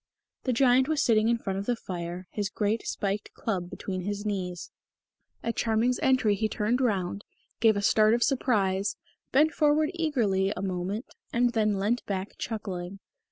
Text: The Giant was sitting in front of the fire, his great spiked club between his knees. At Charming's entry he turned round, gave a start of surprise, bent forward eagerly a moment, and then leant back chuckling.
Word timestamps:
The 0.45 0.51
Giant 0.51 0.87
was 0.87 0.99
sitting 0.99 1.29
in 1.29 1.37
front 1.37 1.59
of 1.59 1.67
the 1.67 1.75
fire, 1.75 2.25
his 2.31 2.49
great 2.49 2.87
spiked 2.87 3.31
club 3.35 3.69
between 3.69 4.01
his 4.01 4.25
knees. 4.25 4.71
At 5.43 5.55
Charming's 5.55 5.99
entry 5.99 6.33
he 6.33 6.49
turned 6.49 6.81
round, 6.81 7.23
gave 7.59 7.77
a 7.77 7.83
start 7.83 8.15
of 8.15 8.23
surprise, 8.23 8.95
bent 9.31 9.51
forward 9.51 9.91
eagerly 9.93 10.51
a 10.57 10.61
moment, 10.63 11.05
and 11.31 11.53
then 11.53 11.77
leant 11.77 12.03
back 12.07 12.35
chuckling. 12.39 12.97